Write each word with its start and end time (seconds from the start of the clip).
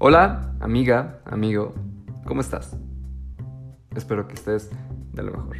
Hola, 0.00 0.54
amiga, 0.60 1.18
amigo, 1.24 1.74
¿cómo 2.24 2.40
estás? 2.40 2.76
Espero 3.96 4.28
que 4.28 4.34
estés 4.34 4.70
de 5.12 5.24
lo 5.24 5.32
mejor. 5.32 5.56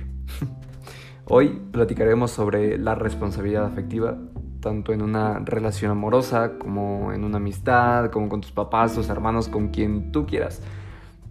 Hoy 1.24 1.61
platicaremos 1.72 2.30
sobre 2.30 2.79
la 2.79 2.95
responsabilidad 2.95 3.64
afectiva, 3.64 4.16
tanto 4.61 4.93
en 4.93 5.02
una 5.02 5.40
relación 5.40 5.90
amorosa 5.90 6.52
como 6.56 7.12
en 7.12 7.24
una 7.24 7.38
amistad, 7.38 8.12
como 8.12 8.29
con 8.29 8.40
tus 8.40 8.52
papás, 8.52 8.95
tus 8.95 9.09
hermanos, 9.09 9.48
con 9.48 9.70
quien 9.70 10.12
tú 10.12 10.24
quieras. 10.24 10.62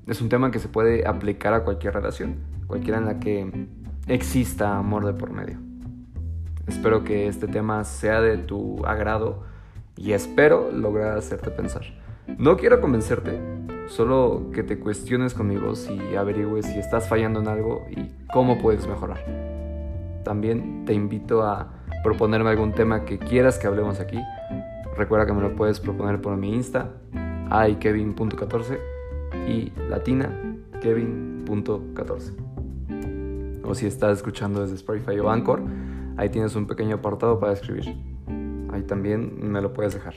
Es 0.05 0.19
un 0.19 0.27
tema 0.27 0.51
que 0.51 0.59
se 0.59 0.67
puede 0.67 1.07
aplicar 1.07 1.53
a 1.53 1.63
cualquier 1.63 1.93
relación, 1.93 2.35
cualquiera 2.67 2.97
en 2.97 3.05
la 3.05 3.21
que 3.21 3.69
exista 4.07 4.77
amor 4.77 5.05
de 5.05 5.13
por 5.13 5.31
medio. 5.31 5.57
Espero 6.67 7.05
que 7.05 7.29
este 7.29 7.47
tema 7.47 7.85
sea 7.85 8.19
de 8.19 8.37
tu 8.37 8.85
agrado 8.85 9.43
y 9.95 10.11
espero 10.11 10.71
lograr 10.73 11.17
hacerte 11.17 11.51
pensar. 11.51 11.83
No 12.37 12.57
quiero 12.57 12.81
convencerte, 12.81 13.39
solo 13.87 14.51
que 14.53 14.63
te 14.63 14.79
cuestiones 14.79 15.33
conmigo 15.33 15.75
si 15.75 16.15
averigües 16.15 16.65
si 16.65 16.77
estás 16.77 17.07
fallando 17.07 17.39
en 17.39 17.47
algo 17.47 17.85
y 17.89 18.11
cómo 18.31 18.59
puedes 18.59 18.87
mejorar. 18.87 19.23
También 20.23 20.85
te 20.85 20.93
invito 20.93 21.43
a 21.43 21.73
proponerme 22.03 22.49
algún 22.49 22.73
tema 22.73 23.05
que 23.05 23.17
quieras 23.17 23.57
que 23.57 23.67
hablemos 23.67 23.99
aquí. 23.99 24.19
Recuerda 24.97 25.25
que 25.25 25.33
me 25.33 25.41
lo 25.41 25.55
puedes 25.55 25.79
proponer 25.79 26.21
por 26.21 26.35
mi 26.37 26.53
Insta, 26.53 26.91
aikevin.14 27.49 28.77
y 29.47 29.71
latina 29.89 30.29
kevin.14. 30.81 32.33
O 33.63 33.73
si 33.73 33.85
estás 33.85 34.17
escuchando 34.17 34.61
desde 34.61 34.75
Spotify 34.75 35.19
o 35.19 35.29
Anchor, 35.29 35.61
ahí 36.17 36.29
tienes 36.29 36.55
un 36.55 36.67
pequeño 36.67 36.97
apartado 36.97 37.39
para 37.39 37.53
escribir. 37.53 37.95
Ahí 38.71 38.83
también 38.83 39.51
me 39.51 39.61
lo 39.61 39.73
puedes 39.73 39.93
dejar. 39.93 40.13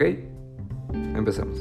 ¿Ok? 0.00 0.06
Empecemos. 0.94 1.58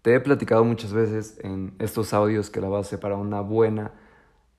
Te 0.00 0.14
he 0.14 0.20
platicado 0.20 0.64
muchas 0.64 0.94
veces 0.94 1.38
en 1.42 1.74
estos 1.78 2.14
audios 2.14 2.48
que 2.48 2.62
la 2.62 2.68
base 2.68 2.96
para 2.96 3.16
una 3.16 3.42
buena 3.42 3.92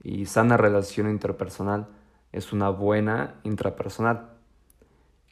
y 0.03 0.28
sana 0.28 0.58
relación 0.58 1.09
interpersonal 1.09 1.88
es 2.31 2.53
una 2.53 2.69
buena 2.69 3.39
intrapersonal. 3.42 4.30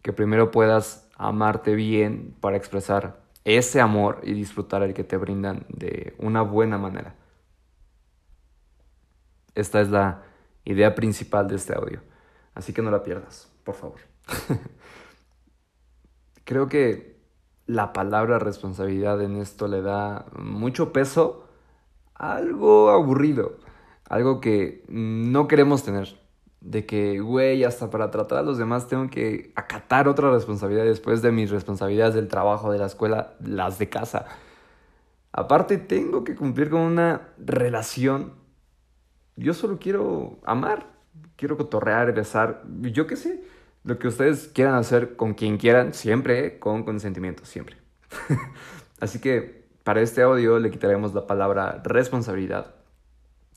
Que 0.02 0.12
primero 0.12 0.50
puedas 0.50 1.08
amarte 1.16 1.76
bien 1.76 2.36
para 2.42 2.58
expresar 2.58 3.22
ese 3.44 3.80
amor 3.80 4.22
y 4.24 4.34
disfrutar 4.34 4.82
el 4.82 4.96
que 4.96 5.04
te 5.04 5.18
brindan 5.18 5.68
de 5.70 6.16
una 6.18 6.42
buena 6.42 6.80
manera. 6.80 7.14
Esta 9.54 9.82
es 9.82 9.90
la 9.90 10.24
idea 10.66 10.96
principal 10.96 11.48
de 11.48 11.58
este 11.58 11.76
audio, 11.76 12.02
así 12.56 12.74
que 12.74 12.82
no 12.82 12.90
la 12.90 13.04
pierdas 13.04 13.52
por 13.68 13.76
favor. 13.76 14.00
Creo 16.46 16.70
que 16.70 17.20
la 17.66 17.92
palabra 17.92 18.40
responsabilidad 18.40 19.22
en 19.22 19.36
esto 19.36 19.68
le 19.68 19.82
da 19.82 20.26
mucho 20.40 20.94
peso 20.94 21.50
algo 22.16 22.92
aburrido, 22.92 23.58
algo 24.08 24.40
que 24.40 24.86
no 24.88 25.50
queremos 25.50 25.84
tener. 25.84 26.18
De 26.62 26.86
que, 26.86 27.20
güey, 27.20 27.66
hasta 27.66 27.90
para 27.90 28.10
tratar 28.10 28.40
a 28.40 28.42
los 28.42 28.58
demás 28.58 28.88
tengo 28.88 29.10
que 29.10 29.52
acatar 29.56 30.08
otra 30.08 30.32
responsabilidad 30.32 30.86
después 30.86 31.22
de 31.22 31.34
mis 31.34 31.52
responsabilidades 31.52 32.16
del 32.16 32.30
trabajo, 32.30 32.72
de 32.72 32.80
la 32.80 32.86
escuela, 32.86 33.34
las 33.42 33.80
de 33.80 33.90
casa. 33.90 34.26
Aparte, 35.34 35.78
tengo 35.78 36.24
que 36.24 36.36
cumplir 36.36 36.70
con 36.70 36.82
una 36.82 37.34
relación. 37.38 38.34
Yo 39.36 39.54
solo 39.54 39.78
quiero 39.78 40.40
amar, 40.46 40.88
quiero 41.36 41.58
cotorrear, 41.58 42.14
besar, 42.14 42.64
yo 42.82 43.06
qué 43.08 43.18
sé 43.18 43.57
lo 43.88 43.98
que 43.98 44.10
ustedes 44.10 44.50
quieran 44.54 44.76
hacer 44.76 45.16
con 45.16 45.34
quien 45.34 45.58
quieran, 45.58 45.94
siempre 45.94 46.60
con 46.60 46.84
consentimiento, 46.84 47.46
siempre. 47.46 47.78
Así 49.00 49.20
que 49.20 49.66
para 49.86 50.02
este 50.02 50.22
audio 50.22 50.60
le 50.60 50.72
quitaremos 50.72 51.14
la 51.14 51.26
palabra 51.26 51.82
responsabilidad 51.86 52.76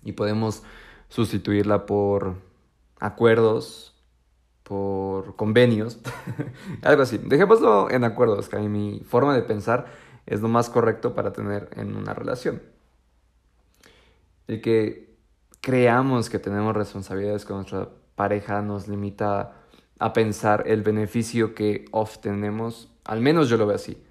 y 0.04 0.12
podemos 0.12 0.62
sustituirla 1.08 1.84
por 1.84 2.36
acuerdos, 3.00 4.00
por 4.62 5.34
convenios, 5.34 5.98
algo 6.82 7.02
así. 7.02 7.18
Dejémoslo 7.18 7.90
en 7.90 8.04
acuerdos, 8.04 8.48
que 8.48 8.56
mi 8.60 9.00
forma 9.00 9.34
de 9.34 9.42
pensar 9.42 9.86
es 10.26 10.40
lo 10.42 10.48
más 10.48 10.70
correcto 10.70 11.12
para 11.12 11.32
tener 11.32 11.70
en 11.74 11.96
una 11.96 12.14
relación. 12.14 12.62
El 14.46 14.60
que 14.60 15.16
creamos 15.60 16.30
que 16.30 16.38
tenemos 16.38 16.76
responsabilidades 16.76 17.44
con 17.44 17.56
nuestra 17.56 17.88
pareja 18.14 18.62
nos 18.62 18.86
limita 18.86 19.59
a 20.00 20.14
pensar 20.14 20.64
el 20.66 20.82
beneficio 20.82 21.54
que 21.54 21.84
obtenemos, 21.92 22.90
al 23.04 23.20
menos 23.20 23.48
yo 23.50 23.58
lo 23.58 23.66
veo 23.66 23.76
así. 23.76 24.02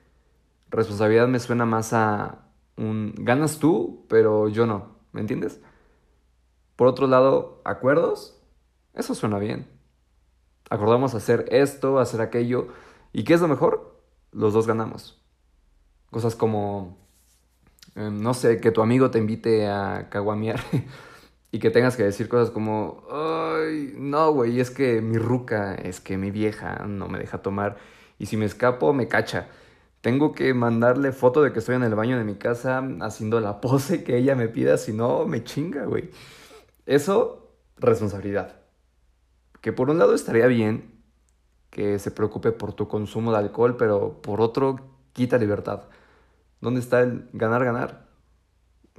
Responsabilidad 0.70 1.28
me 1.28 1.40
suena 1.40 1.66
más 1.66 1.94
a 1.94 2.46
un 2.78 3.14
ganas 3.18 3.58
tú, 3.58 4.06
pero 4.08 4.48
yo 4.50 4.68
no, 4.68 4.96
¿me 5.12 5.22
entiendes? 5.22 5.60
Por 6.76 6.88
otro 6.88 7.08
lado, 7.08 7.60
acuerdos, 7.66 8.40
eso 8.94 9.16
suena 9.16 9.40
bien. 9.40 9.68
Acordamos 10.70 11.16
hacer 11.16 11.46
esto, 11.50 11.98
hacer 11.98 12.22
aquello, 12.22 12.68
¿y 13.12 13.24
qué 13.24 13.34
es 13.34 13.42
lo 13.42 13.48
mejor? 13.48 14.00
Los 14.32 14.54
dos 14.54 14.68
ganamos. 14.68 15.20
Cosas 16.12 16.36
como, 16.36 17.00
em, 17.96 18.22
no 18.22 18.36
sé, 18.36 18.62
que 18.62 18.70
tu 18.70 18.84
amigo 18.84 19.10
te 19.10 19.18
invite 19.18 19.68
a 19.68 20.08
caguamear 20.10 20.60
y 21.52 21.60
que 21.60 21.72
tengas 21.72 21.96
que 21.98 22.04
decir 22.04 22.30
cosas 22.30 22.52
como, 22.52 23.04
ay, 23.12 23.94
no, 23.98 24.32
güey, 24.32 24.60
es 24.60 24.70
que 24.70 25.02
mi 25.02 25.18
ruca, 25.18 25.76
es 25.76 26.00
que 26.00 26.18
mi 26.18 26.32
vieja 26.32 26.86
no 26.88 27.08
me 27.08 27.20
deja 27.20 27.42
tomar 27.42 27.78
y 28.20 28.28
si 28.28 28.38
me 28.38 28.46
escapo 28.46 28.94
me 28.94 29.08
cacha. 29.08 29.48
Tengo 30.02 30.34
que 30.34 30.54
mandarle 30.54 31.12
foto 31.12 31.42
de 31.42 31.52
que 31.52 31.60
estoy 31.60 31.76
en 31.76 31.84
el 31.84 31.96
baño 31.96 32.18
de 32.18 32.24
mi 32.24 32.36
casa 32.36 32.82
haciendo 33.02 33.40
la 33.42 33.60
pose 33.62 34.04
que 34.04 34.18
ella 34.18 34.36
me 34.36 34.48
pida, 34.48 34.78
si 34.78 34.94
no 34.94 35.26
me 35.26 35.44
chinga, 35.44 35.86
güey. 35.86 36.12
Eso, 36.86 37.56
responsabilidad. 37.78 38.62
Que 39.62 39.74
por 39.74 39.90
un 39.90 40.00
lado 40.00 40.14
estaría 40.14 40.48
bien 40.48 41.04
que 41.70 42.00
se 42.00 42.12
preocupe 42.12 42.52
por 42.52 42.74
tu 42.74 42.88
consumo 42.88 43.32
de 43.32 43.40
alcohol, 43.40 43.78
pero 43.78 44.22
por 44.22 44.42
otro 44.42 44.78
quita 45.14 45.38
libertad. 45.38 45.84
¿Dónde 46.62 46.80
está 46.80 47.02
el 47.02 47.30
ganar, 47.34 47.64
ganar? 47.66 48.09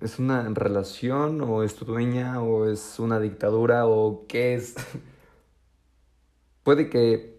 ¿Es 0.00 0.18
una 0.18 0.48
relación 0.48 1.42
o 1.42 1.62
es 1.62 1.74
tu 1.74 1.84
dueña 1.84 2.42
o 2.42 2.66
es 2.66 2.98
una 2.98 3.20
dictadura 3.20 3.86
o 3.86 4.26
qué 4.26 4.54
es? 4.54 4.74
Puede 6.62 6.88
que 6.88 7.38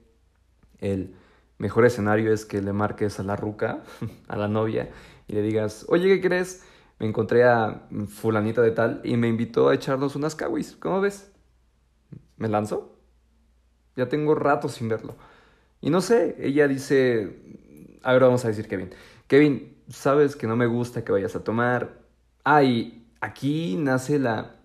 el 0.78 1.16
mejor 1.58 1.86
escenario 1.86 2.32
es 2.32 2.46
que 2.46 2.62
le 2.62 2.72
marques 2.72 3.20
a 3.20 3.24
la 3.24 3.36
ruca, 3.36 3.84
a 4.28 4.38
la 4.38 4.48
novia, 4.48 4.92
y 5.28 5.34
le 5.34 5.42
digas, 5.42 5.86
oye, 5.90 6.08
¿qué 6.08 6.22
crees? 6.22 6.64
Me 7.00 7.08
encontré 7.08 7.46
a 7.46 7.88
fulanita 8.08 8.62
de 8.62 8.72
tal 8.72 9.02
y 9.04 9.18
me 9.18 9.28
invitó 9.28 9.70
a 9.70 9.74
echarnos 9.74 10.16
unas 10.16 10.36
kawis. 10.36 10.76
¿Cómo 10.76 11.02
ves? 11.02 11.32
¿Me 12.38 12.48
lanzo? 12.48 12.96
Ya 13.96 14.08
tengo 14.08 14.36
rato 14.36 14.70
sin 14.70 14.88
verlo. 14.88 15.16
Y 15.82 15.90
no 15.90 16.02
sé, 16.02 16.36
ella 16.40 16.68
dice, 16.68 17.98
a 18.04 18.14
ver, 18.14 18.22
vamos 18.22 18.46
a 18.46 18.50
decir 18.50 18.68
Kevin. 18.68 18.92
Kevin, 19.28 19.78
sabes 19.90 20.36
que 20.36 20.46
no 20.46 20.56
me 20.56 20.68
gusta 20.68 21.04
que 21.04 21.12
vayas 21.12 21.36
a 21.36 21.44
tomar, 21.44 22.02
Ah, 22.44 22.64
y 22.64 23.08
aquí 23.22 23.76
nace 23.78 24.20
la 24.20 24.56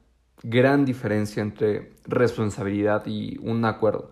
gran 0.42 0.84
diferencia 0.84 1.42
entre 1.42 1.92
responsabilidad 2.04 3.04
y 3.06 3.38
un 3.38 3.64
acuerdo. 3.64 4.10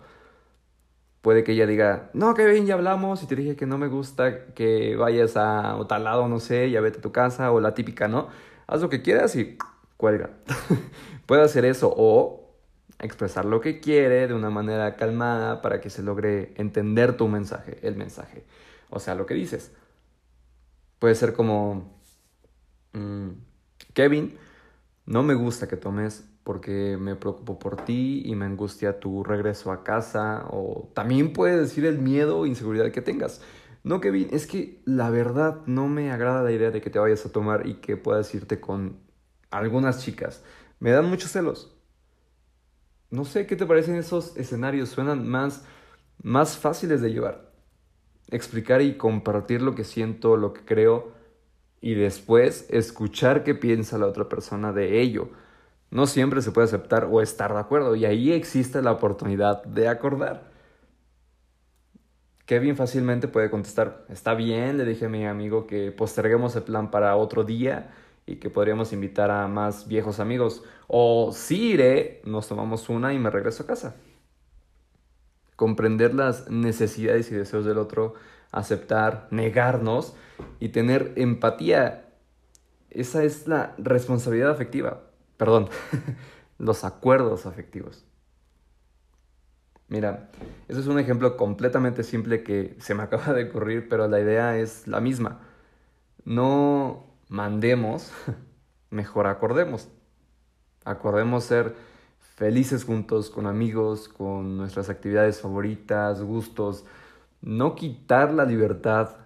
Puede 1.21 1.43
que 1.43 1.53
ella 1.53 1.65
diga, 1.65 2.11
no, 2.13 2.35
que 2.35 2.45
bien, 2.45 2.67
ya 2.67 2.75
hablamos 2.75 3.23
y 3.23 3.27
te 3.27 3.35
dije 3.35 3.55
que 3.55 3.65
no 3.65 3.77
me 3.79 3.87
gusta 3.87 4.45
que 4.53 4.95
vayas 4.95 5.35
a 5.37 5.77
tal 5.87 6.03
lado, 6.03 6.27
no 6.27 6.39
sé, 6.39 6.69
ya 6.69 6.81
vete 6.81 6.99
a 6.99 7.01
tu 7.01 7.11
casa 7.11 7.51
o 7.51 7.59
la 7.59 7.73
típica, 7.73 8.07
¿no? 8.07 8.27
Haz 8.67 8.81
lo 8.81 8.89
que 8.89 9.01
quieras 9.01 9.35
y 9.35 9.57
cuelga. 9.97 10.29
Puede 11.25 11.41
hacer 11.43 11.65
eso 11.65 11.91
o 11.95 12.45
expresar 12.99 13.45
lo 13.45 13.61
que 13.61 13.79
quiere 13.79 14.27
de 14.27 14.33
una 14.33 14.49
manera 14.49 14.95
calmada 14.95 15.61
para 15.61 15.81
que 15.81 15.89
se 15.89 16.03
logre 16.03 16.53
entender 16.57 17.17
tu 17.17 17.27
mensaje, 17.27 17.79
el 17.81 17.95
mensaje. 17.95 18.45
O 18.89 18.99
sea, 18.99 19.15
lo 19.15 19.25
que 19.25 19.33
dices. 19.33 19.71
Puede 20.99 21.15
ser 21.15 21.33
como... 21.33 21.99
Mm, 22.93 23.31
Kevin, 23.95 24.37
no 25.05 25.23
me 25.23 25.35
gusta 25.35 25.69
que 25.69 25.77
tomes 25.77 26.29
porque 26.43 26.97
me 26.99 27.15
preocupo 27.15 27.57
por 27.57 27.85
ti 27.85 28.23
y 28.25 28.35
me 28.35 28.45
angustia 28.45 28.99
tu 28.99 29.23
regreso 29.23 29.71
a 29.71 29.85
casa 29.85 30.45
o 30.49 30.91
también 30.93 31.31
puede 31.31 31.57
decir 31.57 31.85
el 31.85 31.97
miedo 31.99 32.39
o 32.39 32.45
inseguridad 32.45 32.91
que 32.91 33.01
tengas. 33.01 33.41
No, 33.83 34.01
Kevin, 34.01 34.27
es 34.31 34.47
que 34.47 34.81
la 34.83 35.09
verdad 35.11 35.61
no 35.65 35.87
me 35.87 36.11
agrada 36.11 36.43
la 36.43 36.51
idea 36.51 36.71
de 36.71 36.81
que 36.81 36.89
te 36.89 36.99
vayas 36.99 37.25
a 37.25 37.31
tomar 37.31 37.67
y 37.67 37.75
que 37.75 37.95
puedas 37.95 38.35
irte 38.35 38.59
con 38.59 38.99
algunas 39.49 40.03
chicas. 40.03 40.43
Me 40.81 40.91
dan 40.91 41.09
muchos 41.09 41.31
celos. 41.31 41.73
No 43.11 43.23
sé 43.23 43.47
qué 43.47 43.55
te 43.55 43.65
parecen 43.65 43.95
esos 43.95 44.35
escenarios, 44.35 44.89
suenan 44.89 45.25
más, 45.25 45.63
más 46.21 46.57
fáciles 46.57 46.99
de 47.01 47.13
llevar. 47.13 47.53
Explicar 48.29 48.81
y 48.81 48.97
compartir 48.97 49.61
lo 49.61 49.73
que 49.73 49.85
siento, 49.85 50.35
lo 50.35 50.51
que 50.51 50.65
creo, 50.65 51.14
y 51.81 51.93
después 51.93 52.65
escuchar 52.69 53.43
qué 53.43 53.55
piensa 53.55 53.97
la 53.97 54.07
otra 54.07 54.27
persona 54.29 54.73
de 54.73 55.01
ello. 55.01 55.29
No 55.91 56.07
siempre 56.07 56.41
se 56.41 56.51
puede 56.51 56.65
aceptar 56.65 57.07
o 57.11 57.21
estar 57.21 57.53
de 57.53 57.59
acuerdo 57.59 57.95
y 57.95 58.05
ahí 58.05 58.31
existe 58.31 58.81
la 58.81 58.91
oportunidad 58.91 59.63
de 59.63 59.87
acordar. 59.87 60.51
Kevin 62.45 62.75
fácilmente 62.75 63.27
puede 63.27 63.49
contestar, 63.49 64.05
está 64.09 64.35
bien, 64.35 64.77
le 64.77 64.85
dije 64.85 65.05
a 65.05 65.09
mi 65.09 65.25
amigo 65.25 65.65
que 65.65 65.91
posterguemos 65.91 66.55
el 66.55 66.63
plan 66.63 66.91
para 66.91 67.15
otro 67.15 67.43
día 67.43 67.91
y 68.27 68.35
que 68.37 68.49
podríamos 68.49 68.93
invitar 68.93 69.31
a 69.31 69.47
más 69.47 69.87
viejos 69.87 70.19
amigos. 70.19 70.63
O 70.87 71.31
sí 71.33 71.71
iré, 71.73 72.21
nos 72.23 72.47
tomamos 72.47 72.89
una 72.89 73.13
y 73.13 73.19
me 73.19 73.31
regreso 73.31 73.63
a 73.63 73.67
casa. 73.67 73.95
Comprender 75.55 76.13
las 76.13 76.49
necesidades 76.49 77.31
y 77.31 77.35
deseos 77.35 77.65
del 77.65 77.77
otro, 77.77 78.13
aceptar, 78.51 79.27
negarnos 79.31 80.15
y 80.59 80.69
tener 80.69 81.13
empatía. 81.15 82.05
Esa 82.89 83.23
es 83.23 83.47
la 83.47 83.73
responsabilidad 83.77 84.51
afectiva. 84.51 85.01
Perdón, 85.37 85.69
los 86.57 86.83
acuerdos 86.83 87.45
afectivos. 87.45 88.05
Mira, 89.87 90.31
ese 90.67 90.79
es 90.79 90.87
un 90.87 90.97
ejemplo 90.97 91.37
completamente 91.37 92.03
simple 92.03 92.43
que 92.43 92.75
se 92.79 92.95
me 92.95 93.03
acaba 93.03 93.33
de 93.33 93.45
ocurrir, 93.49 93.87
pero 93.89 94.07
la 94.07 94.19
idea 94.19 94.57
es 94.57 94.87
la 94.87 94.99
misma. 94.99 95.41
No 96.23 97.05
mandemos, 97.27 98.11
mejor 98.89 99.27
acordemos. 99.27 99.89
Acordemos 100.85 101.43
ser 101.43 101.75
felices 102.35 102.83
juntos, 102.83 103.29
con 103.29 103.47
amigos, 103.47 104.09
con 104.09 104.57
nuestras 104.57 104.89
actividades 104.89 105.41
favoritas, 105.41 106.21
gustos. 106.21 106.85
No 107.45 107.75
quitar 107.75 108.33
la 108.33 108.43
libertad, 108.43 109.17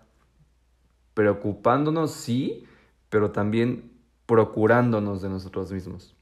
preocupándonos, 1.13 2.11
sí, 2.11 2.65
pero 3.09 3.31
también 3.31 3.93
procurándonos 4.25 5.21
de 5.21 5.29
nosotros 5.29 5.71
mismos. 5.71 6.17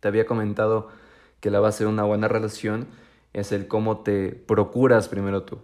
Te 0.00 0.08
había 0.08 0.26
comentado 0.26 0.88
que 1.40 1.50
la 1.50 1.60
base 1.60 1.84
de 1.84 1.90
una 1.90 2.02
buena 2.02 2.28
relación 2.28 2.88
es 3.32 3.52
el 3.52 3.68
cómo 3.68 4.00
te 4.00 4.32
procuras 4.32 5.08
primero 5.08 5.44
tú. 5.44 5.60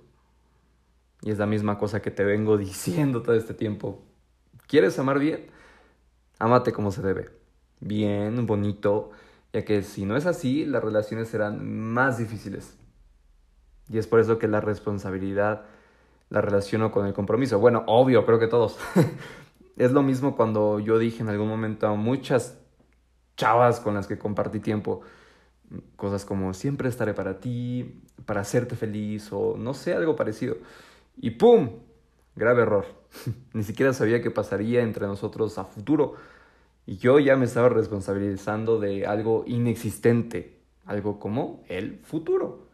Y 1.20 1.30
es 1.30 1.38
la 1.38 1.46
misma 1.46 1.76
cosa 1.76 2.00
que 2.00 2.10
te 2.10 2.24
vengo 2.24 2.56
diciendo 2.56 3.22
todo 3.22 3.34
este 3.36 3.52
tiempo. 3.52 4.02
¿Quieres 4.66 4.98
amar 4.98 5.18
bien? 5.18 5.50
Ámate 6.38 6.72
como 6.72 6.90
se 6.90 7.02
debe. 7.02 7.28
Bien, 7.80 8.46
bonito, 8.46 9.10
ya 9.52 9.66
que 9.66 9.82
si 9.82 10.06
no 10.06 10.16
es 10.16 10.24
así, 10.24 10.64
las 10.64 10.82
relaciones 10.82 11.28
serán 11.28 11.92
más 11.92 12.16
difíciles. 12.16 12.77
Y 13.90 13.98
es 13.98 14.06
por 14.06 14.20
eso 14.20 14.38
que 14.38 14.48
la 14.48 14.60
responsabilidad 14.60 15.62
la 16.30 16.40
relaciono 16.40 16.90
con 16.90 17.06
el 17.06 17.14
compromiso. 17.14 17.58
Bueno, 17.58 17.84
obvio, 17.86 18.26
creo 18.26 18.38
que 18.38 18.48
todos. 18.48 18.78
es 19.76 19.92
lo 19.92 20.02
mismo 20.02 20.36
cuando 20.36 20.78
yo 20.78 20.98
dije 20.98 21.22
en 21.22 21.28
algún 21.28 21.48
momento 21.48 21.86
a 21.86 21.94
muchas 21.94 22.58
chavas 23.36 23.80
con 23.80 23.94
las 23.94 24.06
que 24.06 24.18
compartí 24.18 24.60
tiempo, 24.60 25.02
Cosas 25.96 26.24
como 26.24 26.54
siempre 26.54 26.88
estaré 26.88 27.12
para 27.12 27.40
ti, 27.40 28.00
para 28.24 28.40
hacerte 28.40 28.74
feliz 28.74 29.28
o 29.32 29.56
no 29.58 29.74
sé, 29.74 29.92
algo 29.92 30.16
parecido. 30.16 30.56
Y 31.16 31.32
¡pum! 31.32 31.70
Grave 32.36 32.62
error. 32.62 32.86
Ni 33.52 33.62
siquiera 33.62 33.92
sabía 33.92 34.22
qué 34.22 34.30
pasaría 34.30 34.82
entre 34.82 35.06
nosotros 35.06 35.58
a 35.58 35.64
futuro. 35.64 36.14
Y 36.86 36.96
yo 36.96 37.18
ya 37.18 37.36
me 37.36 37.44
estaba 37.44 37.68
responsabilizando 37.68 38.78
de 38.78 39.06
algo 39.06 39.44
inexistente, 39.46 40.56
algo 40.86 41.18
como 41.18 41.62
el 41.68 41.98
futuro. 41.98 42.67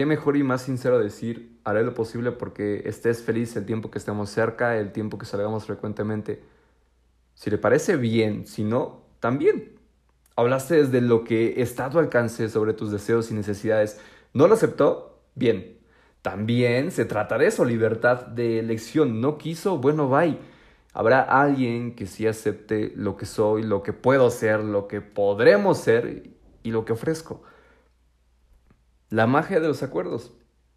Qué 0.00 0.06
mejor 0.06 0.38
y 0.38 0.42
más 0.42 0.62
sincero 0.62 0.98
decir, 0.98 1.58
haré 1.62 1.82
lo 1.82 1.92
posible 1.92 2.32
porque 2.32 2.84
estés 2.86 3.22
feliz 3.22 3.54
el 3.56 3.66
tiempo 3.66 3.90
que 3.90 3.98
estemos 3.98 4.30
cerca, 4.30 4.78
el 4.78 4.92
tiempo 4.92 5.18
que 5.18 5.26
salgamos 5.26 5.66
frecuentemente. 5.66 6.42
Si 7.34 7.50
le 7.50 7.58
parece 7.58 7.98
bien, 7.98 8.46
si 8.46 8.64
no, 8.64 9.02
también. 9.20 9.78
Hablaste 10.36 10.76
desde 10.76 11.02
lo 11.02 11.22
que 11.22 11.60
está 11.60 11.84
a 11.84 11.90
tu 11.90 11.98
alcance 11.98 12.48
sobre 12.48 12.72
tus 12.72 12.90
deseos 12.90 13.30
y 13.30 13.34
necesidades. 13.34 14.00
¿No 14.32 14.48
lo 14.48 14.54
aceptó? 14.54 15.20
Bien. 15.34 15.76
También 16.22 16.92
se 16.92 17.04
trata 17.04 17.36
de 17.36 17.48
eso, 17.48 17.66
libertad 17.66 18.24
de 18.24 18.58
elección. 18.58 19.20
¿No 19.20 19.36
quiso? 19.36 19.76
Bueno, 19.76 20.08
bye. 20.08 20.38
Habrá 20.94 21.20
alguien 21.20 21.94
que 21.94 22.06
sí 22.06 22.26
acepte 22.26 22.94
lo 22.96 23.18
que 23.18 23.26
soy, 23.26 23.64
lo 23.64 23.82
que 23.82 23.92
puedo 23.92 24.30
ser, 24.30 24.60
lo 24.60 24.88
que 24.88 25.02
podremos 25.02 25.76
ser 25.76 26.30
y 26.62 26.70
lo 26.70 26.86
que 26.86 26.94
ofrezco. 26.94 27.42
La 29.10 29.26
magia 29.26 29.60
de 29.60 29.66
los 29.66 29.82
acuerdos, 29.82 30.32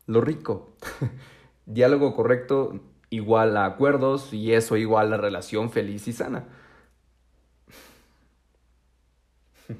lo 0.08 0.20
rico. 0.20 0.76
Diálogo 1.68 2.16
correcto 2.16 2.82
igual 3.12 3.56
a 3.58 3.66
acuerdos 3.66 4.34
y 4.34 4.54
eso 4.54 4.76
igual 4.76 5.14
a 5.14 5.18
relación 5.18 5.70
feliz 5.70 6.08
y 6.08 6.14
sana. 6.14 6.46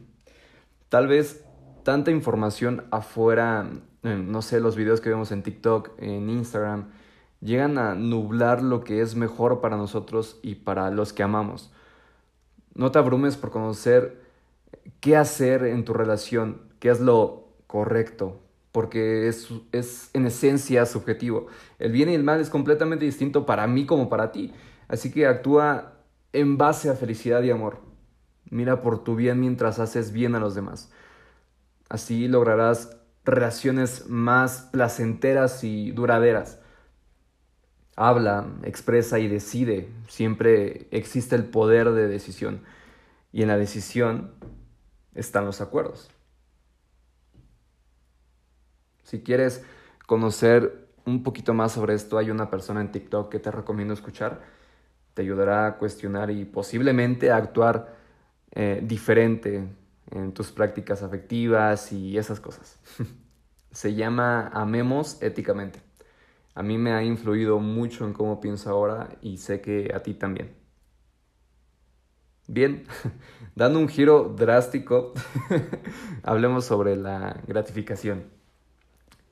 Tal 0.90 1.08
vez 1.08 1.44
tanta 1.84 2.12
información 2.12 2.86
afuera, 2.92 3.68
no 4.04 4.42
sé, 4.44 4.60
los 4.60 4.76
videos 4.76 5.02
que 5.02 5.10
vemos 5.10 5.32
en 5.32 5.42
TikTok, 5.42 5.92
en 5.98 6.30
Instagram, 6.30 6.92
llegan 7.42 7.80
a 7.80 7.96
nublar 7.96 8.62
lo 8.62 8.84
que 8.84 9.02
es 9.02 9.16
mejor 9.16 9.62
para 9.62 9.78
nosotros 9.78 10.40
y 10.44 10.56
para 10.56 10.92
los 10.92 11.12
que 11.12 11.24
amamos. 11.24 11.72
No 12.76 12.92
te 12.92 13.00
abrumes 13.00 13.36
por 13.36 13.50
conocer 13.50 14.22
qué 15.00 15.18
hacer 15.18 15.66
en 15.66 15.86
tu 15.86 15.94
relación, 15.94 16.62
qué 16.80 16.90
es 16.90 17.00
lo 17.00 17.43
correcto, 17.74 18.40
porque 18.72 19.28
es, 19.28 19.50
es 19.72 20.12
en 20.14 20.28
esencia 20.28 20.86
subjetivo. 20.86 21.48
El 21.80 21.92
bien 21.92 22.08
y 22.08 22.14
el 22.14 22.24
mal 22.24 22.40
es 22.40 22.52
completamente 22.52 23.04
distinto 23.04 23.48
para 23.48 23.66
mí 23.66 23.88
como 23.88 24.10
para 24.10 24.32
ti. 24.32 24.54
Así 24.88 25.12
que 25.12 25.26
actúa 25.26 25.96
en 26.34 26.60
base 26.60 26.92
a 26.92 26.94
felicidad 26.94 27.42
y 27.42 27.50
amor. 27.50 27.80
Mira 28.52 28.84
por 28.84 29.04
tu 29.04 29.16
bien 29.16 29.40
mientras 29.40 29.80
haces 29.80 30.12
bien 30.12 30.36
a 30.36 30.40
los 30.40 30.54
demás. 30.54 30.92
Así 31.90 32.28
lograrás 32.28 32.96
relaciones 33.26 34.08
más 34.08 34.70
placenteras 34.72 35.64
y 35.64 35.94
duraderas. 35.94 36.60
Habla, 37.96 38.46
expresa 38.62 39.18
y 39.18 39.28
decide. 39.28 39.90
Siempre 40.08 40.90
existe 40.92 41.36
el 41.36 41.46
poder 41.46 41.90
de 41.94 42.08
decisión. 42.08 42.62
Y 43.32 43.42
en 43.42 43.48
la 43.48 43.58
decisión 43.58 44.36
están 45.16 45.46
los 45.46 45.60
acuerdos. 45.60 46.12
Si 49.04 49.22
quieres 49.22 49.64
conocer 50.06 50.88
un 51.06 51.24
poquito 51.24 51.54
más 51.54 51.74
sobre 51.74 51.94
esto, 51.94 52.18
hay 52.18 52.32
una 52.32 52.50
persona 52.50 52.82
en 52.82 52.92
TikTok 52.92 53.30
que 53.30 53.40
te 53.40 53.52
recomiendo 53.52 53.94
escuchar. 53.94 54.42
Te 55.14 55.22
ayudará 55.22 55.68
a 55.68 55.78
cuestionar 55.78 56.32
y 56.32 56.46
posiblemente 56.46 57.32
a 57.32 57.38
actuar 57.38 57.96
eh, 58.52 58.82
diferente 58.84 59.68
en 60.12 60.34
tus 60.34 60.52
prácticas 60.52 61.04
afectivas 61.04 61.92
y 61.92 62.18
esas 62.18 62.40
cosas. 62.40 62.80
Se 63.72 63.96
llama 63.96 64.50
Amemos 64.54 65.22
éticamente. 65.22 65.82
A 66.56 66.62
mí 66.62 66.78
me 66.78 66.94
ha 66.94 67.04
influido 67.04 67.60
mucho 67.60 68.06
en 68.06 68.14
cómo 68.14 68.40
pienso 68.40 68.70
ahora 68.70 69.10
y 69.22 69.38
sé 69.38 69.62
que 69.62 69.92
a 69.94 70.02
ti 70.02 70.14
también. 70.14 70.56
Bien, 72.48 72.86
dando 73.56 73.80
un 73.80 73.88
giro 73.88 74.34
drástico, 74.38 75.14
hablemos 76.24 76.66
sobre 76.66 76.96
la 76.96 77.42
gratificación 77.48 78.43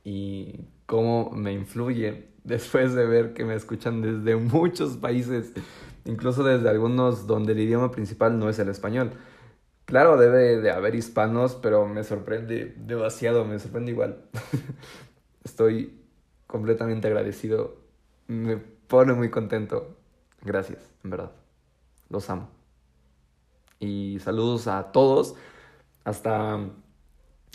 y 0.03 0.65
cómo 0.85 1.31
me 1.31 1.53
influye 1.53 2.29
después 2.43 2.93
de 2.93 3.05
ver 3.05 3.33
que 3.33 3.45
me 3.45 3.55
escuchan 3.55 4.01
desde 4.01 4.35
muchos 4.37 4.97
países 4.97 5.53
incluso 6.05 6.43
desde 6.43 6.69
algunos 6.69 7.27
donde 7.27 7.53
el 7.53 7.59
idioma 7.59 7.91
principal 7.91 8.37
no 8.39 8.49
es 8.49 8.59
el 8.59 8.69
español. 8.69 9.11
Claro, 9.85 10.17
debe 10.17 10.57
de 10.61 10.71
haber 10.71 10.95
hispanos, 10.95 11.55
pero 11.55 11.85
me 11.85 12.03
sorprende 12.03 12.73
demasiado, 12.77 13.45
me 13.45 13.59
sorprende 13.59 13.91
igual. 13.91 14.23
Estoy 15.43 15.99
completamente 16.47 17.07
agradecido, 17.07 17.77
me 18.27 18.57
pone 18.57 19.13
muy 19.13 19.29
contento. 19.29 19.97
Gracias, 20.43 20.79
en 21.03 21.09
verdad. 21.11 21.31
Los 22.09 22.29
amo. 22.29 22.49
Y 23.79 24.19
saludos 24.19 24.67
a 24.67 24.91
todos, 24.91 25.35
hasta 26.03 26.59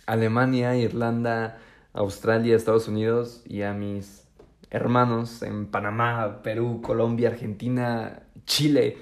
Alemania, 0.07 0.77
Irlanda, 0.77 1.59
Australia, 1.97 2.55
Estados 2.55 2.89
Unidos 2.89 3.43
y 3.47 3.63
a 3.63 3.73
mis 3.73 4.29
hermanos 4.71 5.43
en 5.43 5.67
Panamá, 5.67 6.43
Perú, 6.43 6.81
Colombia, 6.83 7.31
Argentina, 7.31 8.29
Chile. 8.45 8.99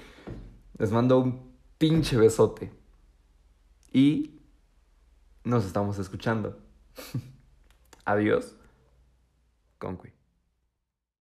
Les 0.79 0.91
mando 0.91 1.19
un 1.19 1.55
pinche 1.79 2.17
besote. 2.17 2.73
Y 3.93 4.41
nos 5.45 5.65
estamos 5.65 5.99
escuchando. 5.99 6.59
Adiós. 8.05 8.57
Conqui. 9.79 10.14